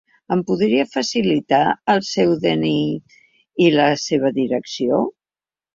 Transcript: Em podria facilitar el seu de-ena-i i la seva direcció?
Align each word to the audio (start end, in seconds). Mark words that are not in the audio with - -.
Em 0.35 0.39
podria 0.45 0.85
facilitar 0.93 1.61
el 1.95 2.01
seu 2.09 2.33
de-ena-i 2.47 3.69
i 3.69 3.73
la 3.79 3.89
seva 4.09 4.35
direcció? 4.43 5.07